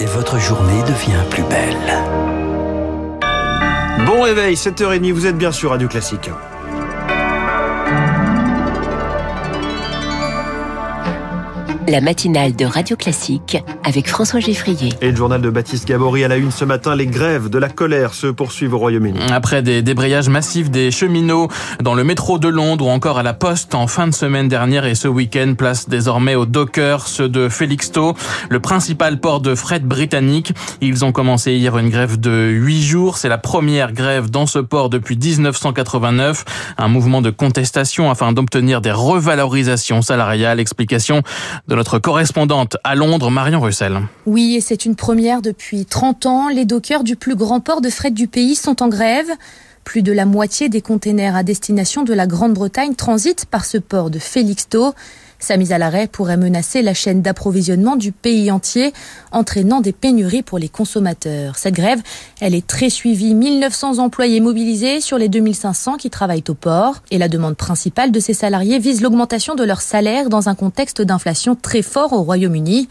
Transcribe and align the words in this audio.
et 0.00 0.06
votre 0.06 0.38
journée 0.38 0.82
devient 0.82 1.22
plus 1.30 1.42
belle. 1.44 1.76
Bon 4.06 4.22
réveil, 4.22 4.54
7h30, 4.54 5.12
vous 5.12 5.26
êtes 5.26 5.38
bien 5.38 5.52
sûr 5.52 5.70
Radio 5.70 5.88
Classique. 5.88 6.30
La 11.88 12.00
matinale 12.00 12.56
de 12.56 12.64
Radio 12.64 12.96
Classique 12.96 13.62
avec 13.84 14.08
François 14.08 14.40
Geffrier. 14.40 14.90
Et 15.00 15.10
le 15.10 15.16
journal 15.16 15.40
de 15.40 15.50
Baptiste 15.50 15.86
Gabory 15.86 16.24
à 16.24 16.28
la 16.28 16.36
une 16.36 16.50
ce 16.50 16.64
matin, 16.64 16.96
les 16.96 17.06
grèves 17.06 17.48
de 17.48 17.58
la 17.58 17.68
colère 17.68 18.14
se 18.14 18.26
poursuivent 18.26 18.74
au 18.74 18.78
Royaume-Uni. 18.78 19.20
Après 19.30 19.62
des 19.62 19.82
débrayages 19.82 20.28
massifs 20.28 20.70
des 20.70 20.90
cheminots 20.90 21.48
dans 21.80 21.94
le 21.94 22.02
métro 22.02 22.38
de 22.38 22.48
Londres 22.48 22.86
ou 22.86 22.88
encore 22.88 23.18
à 23.18 23.22
la 23.22 23.34
Poste 23.34 23.74
en 23.74 23.86
fin 23.86 24.08
de 24.08 24.14
semaine 24.14 24.48
dernière 24.48 24.84
et 24.84 24.94
ce 24.94 25.06
week-end, 25.06 25.54
place 25.56 25.88
désormais 25.88 26.34
aux 26.34 26.46
dockers, 26.46 27.06
ceux 27.06 27.28
de 27.28 27.48
Felixstowe, 27.48 28.14
le 28.50 28.58
principal 28.58 29.20
port 29.20 29.40
de 29.40 29.54
fret 29.54 29.80
britannique. 29.80 30.52
Ils 30.80 31.04
ont 31.04 31.12
commencé 31.12 31.52
hier 31.52 31.78
une 31.78 31.90
grève 31.90 32.18
de 32.18 32.48
8 32.50 32.82
jours. 32.82 33.18
C'est 33.18 33.28
la 33.28 33.38
première 33.38 33.92
grève 33.92 34.30
dans 34.30 34.46
ce 34.46 34.58
port 34.58 34.90
depuis 34.90 35.16
1989. 35.16 36.44
Un 36.78 36.88
mouvement 36.88 37.22
de 37.22 37.30
contestation 37.30 38.10
afin 38.10 38.32
d'obtenir 38.32 38.80
des 38.80 38.92
revalorisations 38.92 40.02
salariales. 40.02 40.58
Explication 40.58 41.22
de 41.68 41.75
notre 41.76 41.98
correspondante 41.98 42.76
à 42.82 42.94
Londres, 42.94 43.30
Marion 43.30 43.60
Russell. 43.60 44.00
Oui, 44.24 44.56
et 44.56 44.60
c'est 44.60 44.86
une 44.86 44.96
première 44.96 45.42
depuis 45.42 45.84
30 45.84 46.26
ans. 46.26 46.48
Les 46.48 46.64
dockers 46.64 47.04
du 47.04 47.16
plus 47.16 47.36
grand 47.36 47.60
port 47.60 47.80
de 47.80 47.90
fret 47.90 48.10
du 48.10 48.26
pays 48.26 48.56
sont 48.56 48.82
en 48.82 48.88
grève. 48.88 49.28
Plus 49.84 50.02
de 50.02 50.10
la 50.10 50.24
moitié 50.24 50.68
des 50.68 50.80
containers 50.80 51.36
à 51.36 51.42
destination 51.42 52.02
de 52.02 52.14
la 52.14 52.26
Grande-Bretagne 52.26 52.94
transitent 52.94 53.44
par 53.44 53.64
ce 53.64 53.78
port 53.78 54.10
de 54.10 54.18
Felixstowe. 54.18 54.94
Sa 55.38 55.56
mise 55.56 55.72
à 55.72 55.78
l'arrêt 55.78 56.06
pourrait 56.06 56.36
menacer 56.36 56.82
la 56.82 56.94
chaîne 56.94 57.22
d'approvisionnement 57.22 57.96
du 57.96 58.10
pays 58.12 58.50
entier, 58.50 58.92
entraînant 59.32 59.80
des 59.80 59.92
pénuries 59.92 60.42
pour 60.42 60.58
les 60.58 60.68
consommateurs. 60.68 61.56
Cette 61.56 61.74
grève, 61.74 62.00
elle 62.40 62.54
est 62.54 62.66
très 62.66 62.90
suivie. 62.90 63.34
1900 63.34 63.98
employés 63.98 64.40
mobilisés 64.40 65.00
sur 65.00 65.18
les 65.18 65.28
2500 65.28 65.96
qui 65.96 66.10
travaillent 66.10 66.44
au 66.48 66.54
port. 66.54 67.02
Et 67.10 67.18
la 67.18 67.28
demande 67.28 67.56
principale 67.56 68.12
de 68.12 68.20
ces 68.20 68.34
salariés 68.34 68.78
vise 68.78 69.02
l'augmentation 69.02 69.54
de 69.54 69.64
leur 69.64 69.82
salaire 69.82 70.28
dans 70.28 70.48
un 70.48 70.54
contexte 70.54 71.02
d'inflation 71.02 71.54
très 71.54 71.82
fort 71.82 72.12
au 72.12 72.22
Royaume-Uni. 72.22 72.88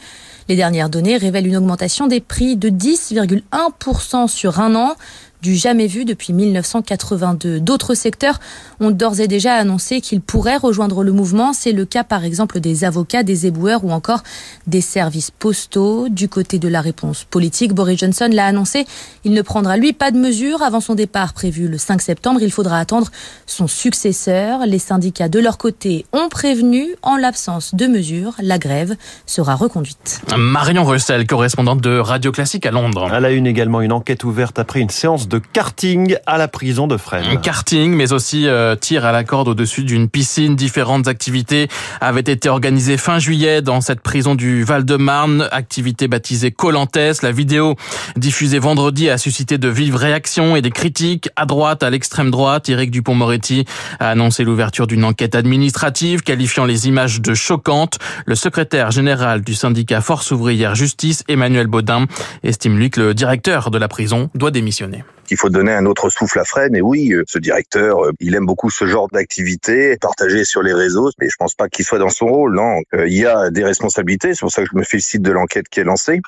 Les 0.47 0.55
dernières 0.55 0.89
données 0.89 1.17
révèlent 1.17 1.47
une 1.47 1.57
augmentation 1.57 2.05
des 2.05 2.19
prix 2.19 2.55
de 2.55 2.69
10,1% 2.69 4.27
sur 4.27 4.59
un 4.59 4.75
an 4.75 4.95
du 5.41 5.55
jamais 5.55 5.87
vu 5.87 6.05
depuis 6.05 6.33
1982. 6.33 7.59
D'autres 7.59 7.93
secteurs 7.93 8.39
ont 8.79 8.91
d'ores 8.91 9.19
et 9.19 9.27
déjà 9.27 9.53
annoncé 9.53 10.01
qu'ils 10.01 10.21
pourraient 10.21 10.57
rejoindre 10.57 11.03
le 11.03 11.11
mouvement. 11.11 11.53
C'est 11.53 11.71
le 11.71 11.85
cas 11.85 12.03
par 12.03 12.23
exemple 12.23 12.59
des 12.59 12.83
avocats, 12.83 13.23
des 13.23 13.45
éboueurs 13.45 13.83
ou 13.85 13.91
encore 13.91 14.23
des 14.67 14.81
services 14.81 15.31
postaux. 15.31 16.09
Du 16.09 16.29
côté 16.29 16.59
de 16.59 16.67
la 16.67 16.81
réponse 16.81 17.23
politique, 17.23 17.73
Boris 17.73 17.99
Johnson 17.99 18.29
l'a 18.31 18.45
annoncé, 18.45 18.85
il 19.23 19.33
ne 19.33 19.41
prendra 19.41 19.77
lui 19.77 19.93
pas 19.93 20.11
de 20.11 20.17
mesures 20.17 20.61
avant 20.61 20.79
son 20.79 20.95
départ 20.95 21.33
prévu 21.33 21.67
le 21.67 21.77
5 21.77 22.01
septembre. 22.01 22.41
Il 22.41 22.51
faudra 22.51 22.79
attendre 22.79 23.09
son 23.45 23.67
successeur. 23.67 24.65
Les 24.65 24.79
syndicats 24.79 25.29
de 25.29 25.39
leur 25.39 25.57
côté 25.57 26.05
ont 26.13 26.29
prévenu, 26.29 26.87
en 27.01 27.17
l'absence 27.17 27.75
de 27.75 27.87
mesures, 27.87 28.33
la 28.41 28.57
grève 28.57 28.95
sera 29.25 29.55
reconduite. 29.55 30.21
Marion 30.37 30.83
Russell, 30.85 31.27
correspondante 31.27 31.81
de 31.81 31.97
Radio 31.97 32.31
Classique 32.31 32.65
à 32.65 32.71
Londres. 32.71 33.11
Elle 33.13 33.25
a 33.25 33.31
une 33.31 33.47
également 33.47 33.81
une 33.81 33.91
enquête 33.91 34.23
ouverte 34.23 34.59
après 34.59 34.79
une 34.79 34.89
séance 34.89 35.24
de 35.27 35.39
karting 35.39 36.17
à 36.25 36.37
la 36.37 36.47
prison 36.47 36.87
de 36.87 36.97
Fresnes. 36.97 37.39
Karting, 37.41 37.91
mais 37.93 38.13
aussi 38.13 38.47
euh, 38.47 38.75
tir 38.75 39.05
à 39.05 39.11
la 39.11 39.23
corde 39.23 39.47
au-dessus 39.47 39.83
d'une 39.83 40.09
piscine. 40.09 40.55
Différentes 40.55 41.07
activités 41.07 41.67
avaient 42.01 42.21
été 42.21 42.49
organisées 42.49 42.97
fin 42.97 43.19
juillet 43.19 43.61
dans 43.61 43.81
cette 43.81 44.01
prison 44.01 44.35
du 44.35 44.63
Val-de-Marne. 44.63 45.47
Activité 45.51 46.07
baptisée 46.07 46.51
Colantes. 46.51 47.21
La 47.21 47.31
vidéo 47.31 47.75
diffusée 48.15 48.59
vendredi 48.59 49.09
a 49.09 49.17
suscité 49.17 49.57
de 49.57 49.67
vives 49.67 49.95
réactions 49.95 50.55
et 50.55 50.61
des 50.61 50.71
critiques 50.71 51.29
à 51.35 51.45
droite, 51.45 51.83
à 51.83 51.89
l'extrême 51.89 52.31
droite. 52.31 52.69
Éric 52.69 52.91
Dupont-Moretti 52.91 53.65
a 53.99 54.09
annoncé 54.09 54.43
l'ouverture 54.43 54.87
d'une 54.87 55.03
enquête 55.03 55.35
administrative 55.35 56.21
qualifiant 56.21 56.65
les 56.65 56.87
images 56.87 57.21
de 57.21 57.33
choquantes. 57.33 57.99
Le 58.25 58.35
secrétaire 58.35 58.91
général 58.91 59.41
du 59.41 59.53
syndicat 59.53 60.01
Force 60.01 60.31
ouvrière 60.31 60.75
Justice, 60.75 61.23
Emmanuel 61.27 61.67
Baudin, 61.67 62.05
estime 62.43 62.77
lui 62.77 62.89
que 62.89 63.01
le 63.01 63.13
directeur 63.13 63.71
de 63.71 63.77
la 63.77 63.87
prison 63.87 64.29
doit 64.35 64.51
démissionner 64.51 65.03
qu'il 65.25 65.37
faut 65.37 65.49
donner 65.49 65.73
un 65.73 65.85
autre 65.85 66.09
souffle 66.09 66.39
à 66.39 66.45
Fred. 66.45 66.75
Et 66.75 66.81
oui, 66.81 67.11
euh, 67.11 67.23
ce 67.27 67.39
directeur, 67.39 68.05
euh, 68.05 68.11
il 68.19 68.35
aime 68.35 68.45
beaucoup 68.45 68.69
ce 68.69 68.85
genre 68.85 69.07
d'activité, 69.09 69.97
partagée 69.97 70.45
sur 70.45 70.61
les 70.61 70.73
réseaux, 70.73 71.09
mais 71.19 71.29
je 71.29 71.35
pense 71.37 71.55
pas 71.55 71.67
qu'il 71.67 71.85
soit 71.85 71.99
dans 71.99 72.09
son 72.09 72.27
rôle. 72.27 72.55
Non, 72.55 72.81
euh, 72.93 73.07
il 73.07 73.17
y 73.17 73.25
a 73.25 73.49
des 73.49 73.63
responsabilités. 73.63 74.33
C'est 74.33 74.41
pour 74.41 74.51
ça 74.51 74.61
que 74.63 74.69
je 74.71 74.77
me 74.77 74.83
félicite 74.83 75.21
de 75.21 75.31
l'enquête 75.31 75.67
qui 75.67 75.79
est 75.79 75.83
lancée. 75.83 76.21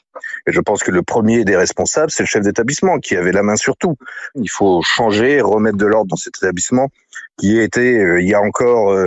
Et 0.47 0.51
je 0.51 0.59
pense 0.59 0.83
que 0.83 0.91
le 0.91 1.03
premier 1.03 1.45
des 1.45 1.55
responsables, 1.55 2.11
c'est 2.11 2.23
le 2.23 2.27
chef 2.27 2.43
d'établissement 2.43 2.99
qui 2.99 3.15
avait 3.15 3.31
la 3.31 3.43
main 3.43 3.55
sur 3.55 3.77
tout. 3.77 3.95
Il 4.35 4.49
faut 4.49 4.81
changer, 4.81 5.41
remettre 5.41 5.77
de 5.77 5.85
l'ordre 5.85 6.09
dans 6.09 6.17
cet 6.17 6.37
établissement 6.37 6.89
qui 7.37 7.59
était, 7.59 8.19
il 8.19 8.27
y 8.27 8.33
a 8.33 8.41
encore 8.41 8.97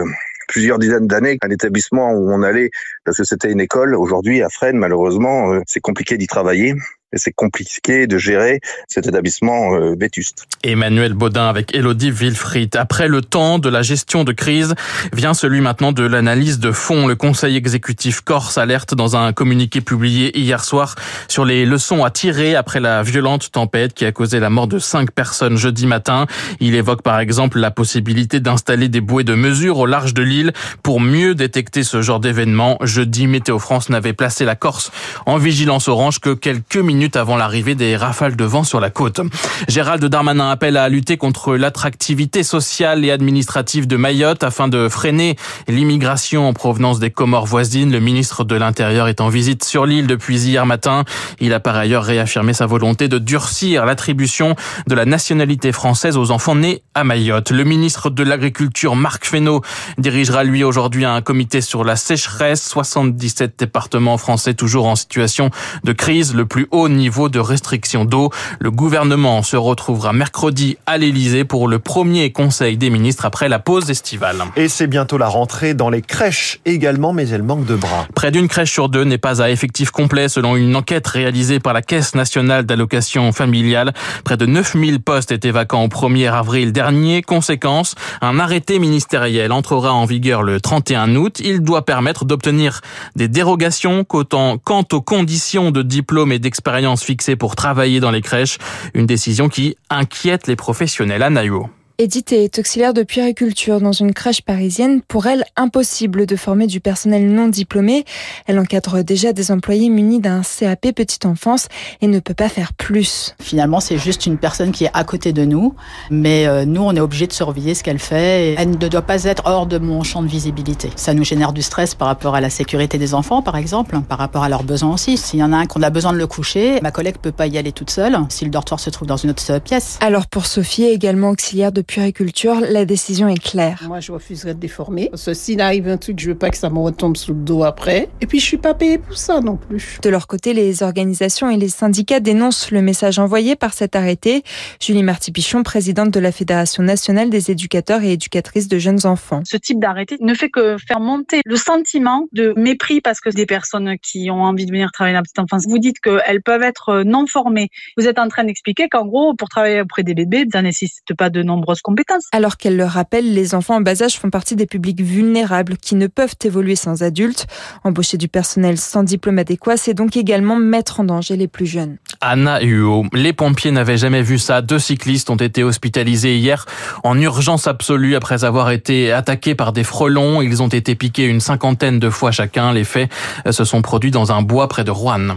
plusieurs 0.47 0.79
dizaines 0.79 1.09
d'années, 1.09 1.37
un 1.43 1.51
établissement 1.51 2.13
où 2.13 2.33
on 2.33 2.43
allait 2.43 2.71
parce 3.05 3.17
que 3.17 3.25
c'était 3.25 3.51
une 3.51 3.61
école. 3.61 3.97
Aujourd'hui, 3.97 4.43
à 4.43 4.49
Fresnes, 4.49 4.79
malheureusement, 4.79 5.61
c'est 5.67 5.81
compliqué 5.81 6.17
d'y 6.17 6.29
travailler 6.29 6.75
et 7.13 7.19
c'est 7.19 7.33
compliqué 7.33 8.07
de 8.07 8.19
gérer 8.19 8.61
cet 8.89 9.07
établissement 9.07 9.75
euh, 9.75 9.95
vétuste. 9.99 10.47
Emmanuel 10.63 11.15
Baudin 11.15 11.49
avec 11.49 11.75
Elodie 11.75 12.11
Wilfried. 12.11 12.77
Après 12.77 13.09
le 13.09 13.21
temps 13.21 13.59
de 13.59 13.69
la 13.69 13.83
gestion 13.83 14.25
de 14.25 14.33
crise, 14.33 14.75
vient 15.13 15.35
celui 15.35 15.61
maintenant 15.61 15.93
de 15.93 16.05
l'analyse 16.05 16.59
de 16.59 16.71
fond. 16.71 17.07
Le 17.07 17.17
Conseil 17.17 17.57
exécutif 17.57 18.21
Corse 18.21 18.59
alerte 18.59 18.95
dans 18.95 19.17
un 19.17 19.33
communiqué 19.33 19.81
publié 19.81 20.39
hier 20.39 20.63
soir 20.63 20.95
sur 21.29 21.45
les 21.45 21.67
leçons 21.67 22.05
à 22.05 22.11
tirer 22.11 22.55
après 22.55 22.81
la 22.81 23.03
violente 23.03 23.51
tempête 23.51 23.95
qui 23.95 24.05
a 24.05 24.13
causé 24.13 24.39
la 24.39 24.51
mort 24.51 24.69
de 24.69 24.79
cinq 24.79 25.11
personnes 25.11 25.57
jeudi 25.57 25.87
matin. 25.87 26.27
Il 26.61 26.75
évoque 26.75 27.03
par 27.03 27.19
exemple 27.19 27.59
la 27.59 27.71
possibilité 27.71 28.41
d'installer 28.41 28.89
des 28.89 29.01
bouées 29.01 29.25
de 29.25 29.35
mesure 29.35 29.79
au 29.79 29.87
large 29.87 30.15
de 30.15 30.23
l'île 30.23 30.53
pour 30.83 31.01
mieux 31.01 31.35
détecter 31.35 31.83
ce 31.83 32.03
genre 32.03 32.21
d'événement. 32.21 32.79
Jeudi, 32.83 33.27
Météo 33.27 33.59
France 33.59 33.89
n'avait 33.89 34.13
placé 34.13 34.45
la 34.45 34.55
Corse 34.55 34.93
en 35.27 35.39
vigilance 35.39 35.89
orange 35.89 36.21
que 36.21 36.35
quelques 36.35 36.77
minutes 36.77 37.00
avant 37.15 37.37
l'arrivée 37.37 37.75
des 37.75 37.97
rafales 37.97 38.37
de 38.37 38.45
vent 38.45 38.63
sur 38.63 38.79
la 38.79 38.91
côte. 38.91 39.21
Gérald 39.69 40.05
Darmanin 40.05 40.51
appelle 40.51 40.77
à 40.77 40.89
lutter 40.89 41.17
contre 41.17 41.57
l'attractivité 41.57 42.43
sociale 42.43 43.05
et 43.05 43.11
administrative 43.11 43.87
de 43.87 43.97
Mayotte 43.97 44.45
afin 44.45 44.69
de 44.69 44.89
freiner 44.89 45.37
l'immigration 45.67 46.47
en 46.47 46.53
provenance 46.53 46.99
des 46.99 47.11
Comores 47.11 47.47
voisines. 47.47 47.91
Le 47.91 48.01
ministre 48.01 48.45
de 48.45 48.55
l'Intérieur 48.55 49.09
est 49.09 49.21
en 49.21 49.29
visite 49.29 49.65
sur 49.65 49.87
l'île 49.87 50.07
depuis 50.07 50.39
hier 50.43 50.67
matin. 50.67 51.05
Il 51.41 51.55
a 51.55 51.61
par 51.61 51.77
ailleurs 51.77 52.05
réaffirmé 52.05 52.53
sa 52.53 52.67
volonté 52.67 53.09
de 53.09 53.19
durcir 53.19 53.87
l'attribution 53.87 54.55
de 54.87 54.95
la 54.95 55.07
nationalité 55.07 55.73
française 55.73 56.19
aux 56.19 56.31
enfants 56.31 56.55
nés 56.55 56.83
à 56.95 57.05
Mayotte. 57.05 57.51
Le 57.51 57.65
ministre 57.65 58.11
de 58.11 58.23
l'Agriculture, 58.23 58.95
Marc 58.95 59.25
Fesneau, 59.25 59.63
dirigera 59.97 60.45
lui 60.45 60.65
aujourd'hui 60.65 61.07
un 61.07 61.23
comité 61.23 61.63
sur 61.63 61.83
la 61.83 61.97
sécheresse. 61.97 62.63
77 62.69 63.59
départements 63.59 64.19
français 64.19 64.55
toujours 64.55 64.87
en 64.87 64.97
situation 64.97 65.51
de 65.85 65.93
crise. 65.93 66.35
Le 66.35 66.45
plus 66.45 66.69
haut 66.71 66.90
niveau 66.97 67.29
de 67.29 67.39
restriction 67.39 68.05
d'eau. 68.05 68.31
Le 68.59 68.71
gouvernement 68.71 69.43
se 69.43 69.57
retrouvera 69.57 70.13
mercredi 70.13 70.77
à 70.87 70.99
l'Elysée 70.99 71.45
pour 71.45 71.69
le 71.69 71.79
premier 71.79 72.33
conseil 72.33 72.77
des 72.77 72.91
ministres 72.91 73.25
après 73.25 73.49
la 73.49 73.59
pause 73.59 73.91
estivale. 73.91 74.37
Et 74.57 74.69
c'est 74.69 74.87
bientôt 74.87 75.19
la 75.19 75.29
rentrée 75.29 75.75
dans 75.75 75.91
les 75.91 76.03
crèches 76.03 76.61
également, 76.65 77.13
mais 77.13 77.29
elle 77.29 77.43
manque 77.43 77.67
de 77.67 77.77
bras. 77.77 78.07
Près 78.15 78.31
d'une 78.31 78.49
crèche 78.49 78.73
sur 78.73 78.89
deux 78.89 79.05
n'est 79.05 79.19
pas 79.19 79.43
à 79.43 79.51
effectif 79.51 79.91
complet 79.91 80.29
selon 80.29 80.57
une 80.57 80.75
enquête 80.77 81.07
réalisée 81.07 81.61
par 81.61 81.73
la 81.73 81.83
Caisse 81.83 82.15
nationale 82.15 82.65
d'allocation 82.65 83.33
familiale. 83.33 83.93
Près 84.25 84.37
de 84.37 84.47
9000 84.47 85.01
postes 85.01 85.33
étaient 85.33 85.51
vacants 85.51 85.85
au 85.85 85.89
1er 85.89 86.33
avril 86.33 86.73
dernier. 86.73 87.23
Conséquence, 87.23 87.95
un 88.21 88.39
arrêté 88.39 88.79
ministériel 88.79 89.53
entrera 89.53 89.93
en 89.93 90.05
vigueur 90.05 90.43
le 90.43 90.61
31 90.61 91.15
août. 91.17 91.41
Il 91.43 91.61
doit 91.61 91.85
permettre 91.85 92.25
d'obtenir 92.25 92.81
des 93.17 93.29
dérogations 93.29 94.05
quant 94.05 94.85
aux 94.93 95.01
conditions 95.01 95.71
de 95.71 95.83
diplôme 95.83 96.33
et 96.33 96.39
d'expérience 96.39 96.80
fixée 97.05 97.37
pour 97.37 97.57
travailler 97.57 98.01
dans 98.01 98.11
les 98.11 98.23
crèches, 98.23 98.59
une 98.95 99.07
décision 99.07 99.49
qui 99.49 99.77
inquiète 99.89 100.47
les 100.47 100.57
professionnels 100.57 101.23
à 101.23 101.31
Naïo. 101.31 101.71
Edith 102.01 102.33
est 102.33 102.59
auxiliaire 102.59 102.95
de 102.95 103.03
puériculture 103.03 103.79
dans 103.79 103.93
une 103.93 104.15
crèche 104.15 104.41
parisienne. 104.41 105.03
Pour 105.03 105.27
elle, 105.27 105.45
impossible 105.55 106.25
de 106.25 106.35
former 106.35 106.67
du 106.67 106.81
personnel 106.81 107.31
non 107.31 107.49
diplômé. 107.49 108.07
Elle 108.47 108.59
encadre 108.59 109.05
déjà 109.05 109.35
des 109.35 109.51
employés 109.51 109.91
munis 109.91 110.19
d'un 110.19 110.41
CAP 110.41 110.93
petite 110.93 111.27
enfance 111.27 111.69
et 112.01 112.07
ne 112.07 112.19
peut 112.19 112.33
pas 112.33 112.49
faire 112.49 112.73
plus. 112.73 113.37
Finalement, 113.39 113.81
c'est 113.81 113.99
juste 113.99 114.25
une 114.25 114.39
personne 114.39 114.73
qui 114.73 114.87
est 114.87 114.91
à 114.95 115.05
côté 115.05 115.35
de 115.35 115.45
nous, 115.45 115.75
mais 116.11 116.47
euh, 116.47 116.65
nous, 116.65 116.81
on 116.81 116.97
est 116.97 117.01
obligé 117.01 117.27
de 117.27 117.35
surveiller 117.35 117.75
ce 117.75 117.83
qu'elle 117.83 117.99
fait. 117.99 118.55
Elle 118.57 118.71
ne 118.71 118.89
doit 118.89 119.03
pas 119.03 119.25
être 119.25 119.43
hors 119.45 119.67
de 119.67 119.77
mon 119.77 120.03
champ 120.03 120.23
de 120.23 120.29
visibilité. 120.29 120.89
Ça 120.97 121.13
nous 121.13 121.25
génère 121.25 121.53
du 121.53 121.61
stress 121.61 121.95
par 121.95 122.09
rapport 122.09 122.35
à 122.35 122.41
la 122.41 122.49
sécurité 122.49 122.97
des 122.97 123.13
enfants, 123.13 123.43
par 123.43 123.59
exemple, 123.59 124.01
par 124.09 124.17
rapport 124.17 124.43
à 124.43 124.49
leurs 124.49 124.65
besoins 124.65 124.95
aussi. 124.95 125.19
S'il 125.19 125.41
y 125.41 125.43
en 125.43 125.53
a 125.53 125.59
un 125.59 125.67
qu'on 125.67 125.83
a 125.83 125.91
besoin 125.91 126.15
de 126.15 126.19
le 126.19 126.27
coucher, 126.27 126.81
ma 126.81 126.93
collègue 126.93 127.17
peut 127.21 127.31
pas 127.31 127.47
y 127.47 127.59
aller 127.59 127.73
toute 127.73 127.91
seule 127.91 128.17
si 128.31 128.47
le 128.47 128.51
dortoir 128.51 128.81
se 128.81 128.89
trouve 128.89 129.07
dans 129.07 129.19
une 129.19 129.29
autre 129.29 129.59
pièce. 129.59 129.99
Alors 130.01 130.29
pour 130.29 130.47
Sophie, 130.47 130.85
également 130.85 131.29
auxiliaire 131.29 131.73
de 131.73 131.83
puériculture, 131.91 132.61
la 132.61 132.85
décision 132.85 133.27
est 133.27 133.43
claire. 133.43 133.83
Moi, 133.89 133.99
je 133.99 134.13
refuserais 134.13 134.55
de 134.55 134.61
déformer. 134.61 135.09
Parce 135.11 135.25
que 135.25 135.35
s'il 135.35 135.61
arrive 135.61 135.89
un 135.89 135.97
truc, 135.97 136.21
je 136.21 136.31
veux 136.31 136.39
pas 136.39 136.49
que 136.51 136.57
ça 136.57 136.71
me 136.71 136.79
retombe 136.79 137.17
sous 137.17 137.35
le 137.35 137.41
dos 137.41 137.65
après. 137.65 138.09
Et 138.21 138.27
puis, 138.27 138.39
je 138.39 138.45
suis 138.45 138.59
pas 138.59 138.75
payée 138.75 138.99
pour 138.99 139.19
ça 139.19 139.41
non 139.41 139.57
plus. 139.57 139.99
De 140.01 140.09
leur 140.09 140.29
côté, 140.29 140.55
les 140.55 140.85
organisations 140.85 141.51
et 141.51 141.57
les 141.57 141.69
syndicats 141.69 142.21
dénoncent 142.21 142.71
le 142.71 142.81
message 142.81 143.19
envoyé 143.19 143.57
par 143.57 143.73
cet 143.73 143.97
arrêté. 143.97 144.45
Julie 144.81 145.03
Marty-Pichon, 145.03 145.65
présidente 145.65 146.13
de 146.13 146.21
la 146.21 146.31
Fédération 146.31 146.85
nationale 146.85 147.29
des 147.29 147.51
éducateurs 147.51 148.05
et 148.05 148.13
éducatrices 148.13 148.69
de 148.69 148.79
jeunes 148.79 149.05
enfants. 149.05 149.41
Ce 149.45 149.57
type 149.57 149.81
d'arrêté 149.81 150.17
ne 150.21 150.35
fait 150.35 150.49
que 150.49 150.77
faire 150.79 151.01
monter 151.01 151.41
le 151.45 151.57
sentiment 151.57 152.29
de 152.33 152.55
mépris 152.57 153.01
parce 153.01 153.19
que 153.19 153.31
des 153.31 153.47
personnes 153.47 153.97
qui 154.01 154.31
ont 154.31 154.45
envie 154.45 154.65
de 154.65 154.71
venir 154.71 154.93
travailler 154.93 155.15
dans 155.15 155.21
la 155.21 155.25
petite 155.25 155.41
enfance, 155.41 155.67
vous 155.67 155.79
dites 155.79 155.99
qu'elles 155.99 156.43
peuvent 156.43 156.63
être 156.63 157.03
non 157.03 157.27
formées. 157.27 157.69
Vous 157.97 158.07
êtes 158.07 158.21
en 158.21 158.29
train 158.29 158.45
d'expliquer 158.45 158.89
qu'en 158.89 159.07
gros, 159.07 159.35
pour 159.35 159.49
travailler 159.49 159.81
auprès 159.81 160.05
des 160.05 160.15
bébés, 160.15 160.47
ça 160.53 160.63
nécessite 160.63 161.15
pas 161.17 161.31
de 161.31 161.43
nombreuses 161.43 161.80
compétences. 161.83 162.25
Alors 162.33 162.57
qu'elle 162.57 162.77
le 162.77 162.85
rappelle, 162.85 163.33
les 163.33 163.55
enfants 163.55 163.77
en 163.77 163.81
bas 163.81 164.03
âge 164.03 164.19
font 164.19 164.31
partie 164.31 164.57
des 164.57 164.67
publics 164.67 165.01
vulnérables 165.01 165.77
qui 165.77 165.95
ne 165.95 166.07
peuvent 166.07 166.35
évoluer 166.45 166.77
sans 166.77 167.03
adultes. 167.03 167.47
Embaucher 167.85 168.17
du 168.17 168.29
personnel 168.29 168.79
sans 168.79 169.03
diplôme 169.03 169.39
adéquat, 169.39 169.77
c'est 169.77 169.95
donc 169.95 170.17
également 170.17 170.57
mettre 170.57 171.01
en 171.01 171.05
danger 171.05 171.37
les 171.37 171.49
plus 171.49 171.67
jeunes. 171.67 171.97
Anna 172.21 172.61
Huot, 172.63 173.07
les 173.13 173.33
pompiers 173.33 173.71
n'avaient 173.71 173.97
jamais 173.97 174.23
vu 174.23 174.39
ça. 174.39 174.61
Deux 174.63 174.79
cyclistes 174.79 175.31
ont 175.31 175.37
été 175.37 175.65
hospitalisés 175.65 176.37
hier 176.37 176.67
en 177.03 177.19
urgence 177.19 177.67
absolue 177.67 178.15
après 178.15 178.45
avoir 178.45 178.71
été 178.71 179.13
attaqués 179.13 179.55
par 179.55 179.73
des 179.73 179.85
frelons. 179.85 180.43
Ils 180.43 180.63
ont 180.63 180.69
été 180.69 180.95
piqués 180.95 181.25
une 181.25 181.41
cinquantaine 181.41 181.99
de 181.99 182.11
fois 182.11 182.31
chacun. 182.31 182.73
Les 182.73 182.85
faits 182.85 183.11
se 183.51 183.65
sont 183.65 183.83
produits 183.83 184.11
dans 184.11 184.33
un 184.33 184.43
bois 184.43 184.69
près 184.69 184.85
de 184.85 184.91
Rouen. 184.91 185.37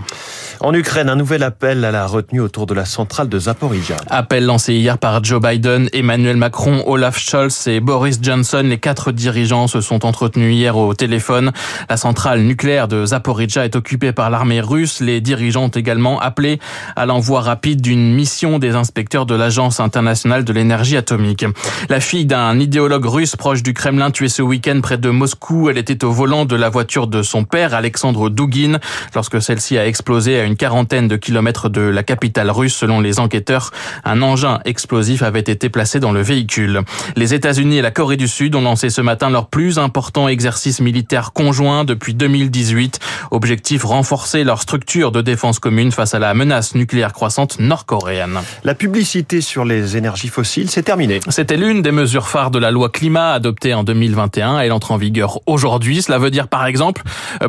En 0.59 0.73
Ukraine, 0.73 1.09
un 1.09 1.15
nouvel 1.15 1.43
appel 1.43 1.83
à 1.85 1.91
la 1.91 2.05
retenue 2.05 2.41
autour 2.41 2.65
de 2.65 2.73
la 2.73 2.85
centrale 2.85 3.29
de 3.29 3.39
Zaporizhia. 3.39 3.97
Appel 4.09 4.45
lancé 4.45 4.73
hier 4.73 4.97
par 4.97 5.23
Joe 5.23 5.41
Biden, 5.41 5.89
Emmanuel 5.93 6.22
Macron, 6.31 6.83
Olaf 6.85 7.19
Scholz 7.19 7.67
et 7.67 7.81
Boris 7.81 8.19
Johnson. 8.21 8.63
Les 8.63 8.77
quatre 8.77 9.11
dirigeants 9.11 9.67
se 9.67 9.81
sont 9.81 10.05
entretenus 10.05 10.55
hier 10.55 10.77
au 10.77 10.93
téléphone. 10.93 11.51
La 11.89 11.97
centrale 11.97 12.41
nucléaire 12.43 12.87
de 12.87 13.05
Zaporizhia 13.05 13.65
est 13.65 13.75
occupée 13.75 14.13
par 14.13 14.29
l'armée 14.29 14.61
russe. 14.61 15.01
Les 15.01 15.19
dirigeants 15.19 15.65
ont 15.65 15.67
également 15.67 16.19
appelé 16.21 16.59
à 16.95 17.05
l'envoi 17.05 17.41
rapide 17.41 17.81
d'une 17.81 18.13
mission 18.13 18.57
des 18.57 18.75
inspecteurs 18.75 19.25
de 19.25 19.35
l'Agence 19.35 19.81
internationale 19.81 20.45
de 20.45 20.53
l'énergie 20.53 20.95
atomique. 20.95 21.45
La 21.89 21.99
fille 21.99 22.25
d'un 22.25 22.57
idéologue 22.57 23.05
russe 23.05 23.35
proche 23.35 23.61
du 23.61 23.73
Kremlin 23.73 24.09
tuée 24.09 24.29
ce 24.29 24.41
week-end 24.41 24.79
près 24.81 24.97
de 24.97 25.09
Moscou, 25.09 25.69
elle 25.69 25.77
était 25.77 26.05
au 26.05 26.11
volant 26.11 26.45
de 26.45 26.55
la 26.55 26.69
voiture 26.69 27.07
de 27.07 27.21
son 27.21 27.43
père, 27.43 27.73
Alexandre 27.73 28.29
Dugin, 28.29 28.79
lorsque 29.13 29.41
celle-ci 29.41 29.77
a 29.77 29.85
explosé 29.85 30.39
à 30.39 30.45
une 30.45 30.55
quarantaine 30.55 31.09
de 31.09 31.17
kilomètres 31.17 31.67
de 31.67 31.81
la 31.81 32.03
capitale 32.03 32.49
russe. 32.49 32.75
Selon 32.75 33.01
les 33.01 33.19
enquêteurs, 33.19 33.71
un 34.05 34.21
engin 34.21 34.59
explosif 34.63 35.21
avait 35.23 35.39
été 35.41 35.67
placé 35.69 35.99
dans 35.99 36.12
le 36.13 36.21
véhicule. 36.21 36.81
Les 37.15 37.33
États-Unis 37.33 37.77
et 37.77 37.81
la 37.81 37.91
Corée 37.91 38.17
du 38.17 38.27
Sud 38.27 38.55
ont 38.55 38.61
lancé 38.61 38.89
ce 38.89 39.01
matin 39.01 39.29
leur 39.29 39.47
plus 39.47 39.79
important 39.79 40.27
exercice 40.27 40.79
militaire 40.79 41.33
conjoint 41.33 41.83
depuis 41.83 42.13
2018. 42.13 42.99
Objectif 43.31 43.83
renforcer 43.83 44.43
leur 44.43 44.61
structure 44.61 45.11
de 45.11 45.21
défense 45.21 45.59
commune 45.59 45.91
face 45.91 46.13
à 46.13 46.19
la 46.19 46.33
menace 46.33 46.75
nucléaire 46.75 47.13
croissante 47.13 47.59
nord-coréenne. 47.59 48.39
La 48.63 48.75
publicité 48.75 49.41
sur 49.41 49.65
les 49.65 49.97
énergies 49.97 50.29
fossiles, 50.29 50.69
c'est 50.69 50.83
terminé. 50.83 51.19
C'était 51.29 51.57
l'une 51.57 51.81
des 51.81 51.91
mesures 51.91 52.27
phares 52.27 52.51
de 52.51 52.59
la 52.59 52.71
loi 52.71 52.89
climat 52.89 53.31
adoptée 53.31 53.73
en 53.73 53.83
2021. 53.83 54.59
Elle 54.59 54.71
entre 54.71 54.91
en 54.91 54.97
vigueur 54.97 55.39
aujourd'hui. 55.45 56.01
Cela 56.01 56.17
veut 56.17 56.31
dire 56.31 56.47
par 56.47 56.65
exemple 56.65 57.03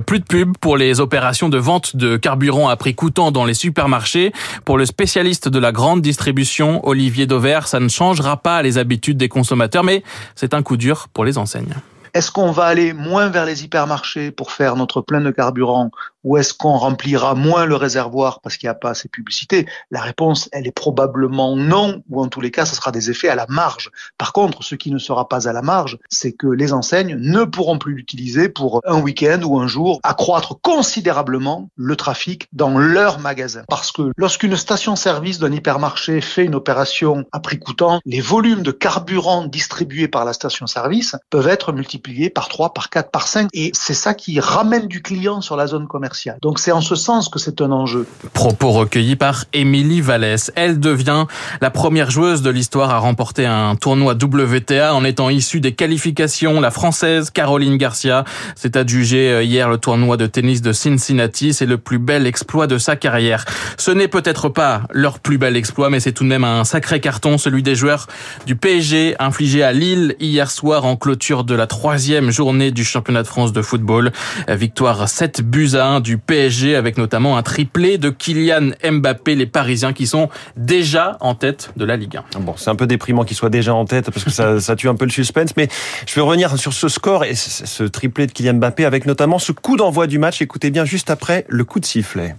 plus 0.06 0.20
de 0.20 0.24
pub 0.24 0.56
pour 0.58 0.76
les 0.76 1.00
opérations 1.00 1.48
de 1.48 1.58
vente 1.58 1.96
de 1.96 2.16
carburant 2.16 2.68
à 2.68 2.76
prix 2.76 2.94
coûtant 2.94 3.30
dans 3.30 3.44
les 3.44 3.54
supermarchés. 3.54 4.32
Pour 4.64 4.78
le 4.78 4.86
spécialiste 4.86 5.48
de 5.48 5.58
la 5.58 5.72
grande 5.72 6.02
distribution, 6.02 6.86
Olivier 6.86 7.26
Dauvert, 7.26 7.68
ça 7.68 7.80
ne 7.80 7.88
changera 7.88 8.36
pas 8.36 8.53
les 8.62 8.78
habitudes 8.78 9.16
des 9.16 9.28
consommateurs, 9.28 9.84
mais 9.84 10.02
c'est 10.34 10.54
un 10.54 10.62
coup 10.62 10.76
dur 10.76 11.08
pour 11.12 11.24
les 11.24 11.38
enseignes. 11.38 11.74
Est-ce 12.14 12.30
qu'on 12.30 12.52
va 12.52 12.66
aller 12.66 12.92
moins 12.92 13.28
vers 13.28 13.44
les 13.44 13.64
hypermarchés 13.64 14.30
pour 14.30 14.52
faire 14.52 14.76
notre 14.76 15.00
plein 15.00 15.20
de 15.20 15.32
carburant 15.32 15.90
ou 16.24 16.36
est-ce 16.38 16.54
qu'on 16.54 16.76
remplira 16.76 17.34
moins 17.34 17.66
le 17.66 17.76
réservoir 17.76 18.40
parce 18.40 18.56
qu'il 18.56 18.66
n'y 18.66 18.72
a 18.72 18.74
pas 18.74 18.90
assez 18.90 19.08
de 19.08 19.12
publicité? 19.12 19.66
La 19.90 20.00
réponse, 20.00 20.48
elle 20.52 20.66
est 20.66 20.72
probablement 20.72 21.54
non, 21.54 22.02
ou 22.08 22.20
en 22.20 22.28
tous 22.28 22.40
les 22.40 22.50
cas, 22.50 22.64
ce 22.64 22.74
sera 22.74 22.90
des 22.90 23.10
effets 23.10 23.28
à 23.28 23.34
la 23.34 23.46
marge. 23.48 23.90
Par 24.18 24.32
contre, 24.32 24.64
ce 24.64 24.74
qui 24.74 24.90
ne 24.90 24.98
sera 24.98 25.28
pas 25.28 25.48
à 25.48 25.52
la 25.52 25.62
marge, 25.62 25.98
c'est 26.08 26.32
que 26.32 26.46
les 26.46 26.72
enseignes 26.72 27.16
ne 27.16 27.44
pourront 27.44 27.78
plus 27.78 27.94
l'utiliser 27.94 28.48
pour 28.48 28.80
un 28.86 29.00
week-end 29.00 29.40
ou 29.44 29.60
un 29.60 29.66
jour, 29.66 30.00
accroître 30.02 30.58
considérablement 30.60 31.68
le 31.76 31.96
trafic 31.96 32.48
dans 32.52 32.78
leur 32.78 33.18
magasin. 33.18 33.64
Parce 33.68 33.92
que 33.92 34.10
lorsqu'une 34.16 34.56
station-service 34.56 35.38
d'un 35.38 35.52
hypermarché 35.52 36.20
fait 36.20 36.44
une 36.44 36.54
opération 36.54 37.24
à 37.32 37.40
prix 37.40 37.58
coûtant, 37.58 38.00
les 38.06 38.20
volumes 38.20 38.62
de 38.62 38.70
carburant 38.70 39.44
distribués 39.44 40.08
par 40.08 40.24
la 40.24 40.32
station-service 40.32 41.16
peuvent 41.30 41.48
être 41.48 41.72
multipliés 41.72 42.30
par 42.30 42.48
3, 42.48 42.72
par 42.72 42.88
4, 42.88 43.10
par 43.10 43.28
5, 43.28 43.48
et 43.52 43.70
c'est 43.74 43.94
ça 43.94 44.14
qui 44.14 44.40
ramène 44.40 44.86
du 44.86 45.02
client 45.02 45.40
sur 45.40 45.56
la 45.56 45.66
zone 45.66 45.86
commerciale. 45.86 46.13
Donc 46.42 46.58
c'est 46.58 46.72
en 46.72 46.80
ce 46.80 46.94
sens 46.94 47.28
que 47.28 47.38
c'est 47.38 47.60
un 47.60 47.70
enjeu. 47.70 48.06
Propos 48.32 48.70
recueillis 48.70 49.16
par 49.16 49.44
Émilie 49.52 50.00
Vallès. 50.00 50.52
Elle 50.56 50.80
devient 50.80 51.26
la 51.60 51.70
première 51.70 52.10
joueuse 52.10 52.42
de 52.42 52.50
l'histoire 52.50 52.90
à 52.90 52.98
remporter 52.98 53.46
un 53.46 53.76
tournoi 53.76 54.14
WTA 54.14 54.94
en 54.94 55.04
étant 55.04 55.30
issue 55.30 55.60
des 55.60 55.72
qualifications. 55.72 56.60
La 56.60 56.70
française 56.70 57.30
Caroline 57.30 57.76
Garcia 57.76 58.24
s'est 58.56 58.76
adjugée 58.76 59.44
hier 59.44 59.68
le 59.68 59.78
tournoi 59.78 60.16
de 60.16 60.26
tennis 60.26 60.62
de 60.62 60.72
Cincinnati. 60.72 61.52
C'est 61.52 61.66
le 61.66 61.78
plus 61.78 61.98
bel 61.98 62.26
exploit 62.26 62.66
de 62.66 62.78
sa 62.78 62.96
carrière. 62.96 63.44
Ce 63.78 63.90
n'est 63.90 64.08
peut-être 64.08 64.48
pas 64.48 64.82
leur 64.90 65.18
plus 65.18 65.38
bel 65.38 65.56
exploit, 65.56 65.90
mais 65.90 66.00
c'est 66.00 66.12
tout 66.12 66.24
de 66.24 66.28
même 66.28 66.44
un 66.44 66.64
sacré 66.64 67.00
carton, 67.00 67.38
celui 67.38 67.62
des 67.62 67.74
joueurs 67.74 68.06
du 68.46 68.56
PSG 68.56 69.16
infligé 69.18 69.62
à 69.62 69.72
Lille 69.72 70.16
hier 70.20 70.50
soir 70.50 70.84
en 70.84 70.96
clôture 70.96 71.44
de 71.44 71.54
la 71.54 71.66
troisième 71.66 72.30
journée 72.30 72.70
du 72.70 72.84
championnat 72.84 73.22
de 73.22 73.28
France 73.28 73.52
de 73.52 73.62
football. 73.62 74.12
Victoire 74.48 75.08
7 75.08 75.42
buts 75.42 75.70
à 75.74 75.86
1 75.86 76.00
du 76.04 76.18
PSG 76.18 76.76
avec 76.76 76.98
notamment 76.98 77.36
un 77.38 77.42
triplé 77.42 77.96
de 77.96 78.10
Kylian 78.10 78.72
Mbappé, 78.84 79.34
les 79.34 79.46
Parisiens 79.46 79.94
qui 79.94 80.06
sont 80.06 80.28
déjà 80.56 81.16
en 81.20 81.34
tête 81.34 81.72
de 81.76 81.84
la 81.84 81.96
Ligue 81.96 82.20
1. 82.34 82.40
Bon, 82.40 82.54
c'est 82.56 82.68
un 82.68 82.76
peu 82.76 82.86
déprimant 82.86 83.24
qu'ils 83.24 83.36
soient 83.36 83.48
déjà 83.48 83.74
en 83.74 83.86
tête 83.86 84.10
parce 84.10 84.22
que 84.22 84.30
ça, 84.30 84.60
ça 84.60 84.76
tue 84.76 84.88
un 84.88 84.94
peu 84.94 85.06
le 85.06 85.10
suspense, 85.10 85.56
mais 85.56 85.68
je 86.06 86.14
vais 86.14 86.20
revenir 86.20 86.56
sur 86.58 86.74
ce 86.74 86.88
score 86.88 87.24
et 87.24 87.34
ce 87.34 87.82
triplé 87.84 88.26
de 88.26 88.32
Kylian 88.32 88.54
Mbappé 88.54 88.84
avec 88.84 89.06
notamment 89.06 89.38
ce 89.38 89.50
coup 89.50 89.76
d'envoi 89.76 90.06
du 90.06 90.18
match. 90.18 90.42
Écoutez 90.42 90.70
bien 90.70 90.84
juste 90.84 91.08
après 91.08 91.46
le 91.48 91.64
coup 91.64 91.80
de 91.80 91.86
sifflet. 91.86 92.36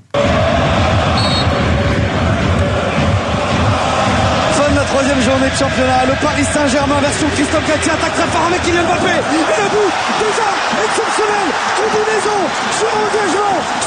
troisième 4.95 5.21
journée 5.21 5.49
de 5.49 5.55
championnat. 5.55 6.05
Le 6.05 6.13
Paris 6.21 6.45
Saint-Germain 6.45 6.99
version 7.01 7.27
Christophe 7.35 7.67
Galtier 7.67 7.91
attaque 7.91 8.13
très 8.13 8.27
fort 8.27 8.47
avec 8.47 8.61
Kylian 8.63 8.83
Mbappé. 8.83 9.11
Et 9.11 9.61
le 9.61 9.69
but, 9.73 9.91
déjà 10.23 10.74
exceptionnel. 10.95 11.47
Combinaison 11.75 12.39
sur 12.71 12.87
engagement. 12.87 13.84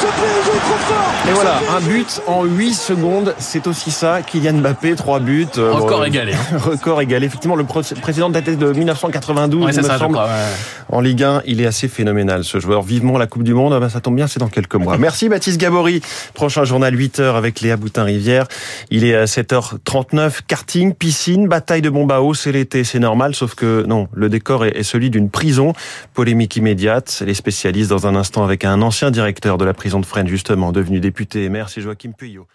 Et 1.29 1.33
voilà, 1.33 1.61
un 1.77 1.81
but 1.81 2.23
en 2.27 2.45
8 2.45 2.75
secondes. 2.75 3.35
C'est 3.39 3.67
aussi 3.67 3.91
ça. 3.91 4.23
Kylian 4.23 4.55
Mbappé, 4.55 4.95
3 4.95 5.21
buts. 5.21 5.47
Record 5.57 5.99
bon, 5.99 6.05
égalé. 6.05 6.33
record 6.57 7.01
égalé. 7.03 7.27
Effectivement, 7.27 7.57
le 7.57 7.65
président 7.65 8.31
datait 8.31 8.57
de 8.57 8.73
1992. 8.73 9.65
Ouais, 9.65 9.73
il 9.73 9.79
me 9.79 9.83
ça, 9.83 9.99
semble. 9.99 10.15
crois, 10.15 10.25
ouais. 10.25 10.31
En 10.91 11.01
Ligue 11.01 11.23
1, 11.23 11.43
il 11.47 11.61
est 11.61 11.67
assez 11.67 11.89
phénoménal 11.89 12.45
ce 12.45 12.61
joueur. 12.61 12.83
Vivement 12.83 13.19
la 13.19 13.27
Coupe 13.27 13.43
du 13.43 13.53
Monde. 13.53 13.79
Ben, 13.79 13.91
ça 13.91 14.01
tombe 14.01 14.17
bien, 14.17 14.27
c'est 14.27 14.41
dans 14.41 14.49
quelques 14.49 14.77
mois. 14.77 14.97
Merci 14.99 15.29
Baptiste 15.29 15.61
Gabory. 15.61 16.01
Prochain 16.33 16.65
journal 16.65 16.95
8h 16.95 17.37
avec 17.37 17.61
Léa 17.61 17.77
Boutin-Rivière. 17.77 18.47
Il 18.91 19.05
est 19.05 19.15
à 19.15 19.25
7h39. 19.27 20.41
Karting, 20.47 20.95
piscine, 20.95 21.47
bataille 21.47 21.83
de 21.83 21.91
bombes 21.91 22.13
à 22.13 22.23
eau, 22.23 22.33
c'est 22.33 22.53
l'été, 22.53 22.85
c'est 22.85 22.99
normal, 22.99 23.35
sauf 23.35 23.55
que 23.55 23.85
non, 23.87 24.09
le 24.15 24.29
décor 24.29 24.65
est 24.65 24.83
celui 24.83 25.11
d'une 25.11 25.29
prison. 25.29 25.75
Polémique 26.15 26.57
immédiate. 26.57 27.23
Les 27.27 27.35
spécialistes 27.35 27.91
dans 27.91 28.07
un 28.07 28.17
instant 28.17 28.45
avec 28.45 28.65
un 28.65 28.81
ancien 28.81 29.11
directeur 29.11 29.59
de 29.59 29.65
la 29.65 29.75
prison 29.75 29.98
de 30.01 30.07
Fresnes, 30.07 30.29
justement, 30.29 30.73
devenu 30.73 31.01
député 31.01 31.45
et 31.45 31.49
maire, 31.49 31.69
c'est 31.69 31.81
Joachim 31.81 32.13
Puyot. 32.13 32.47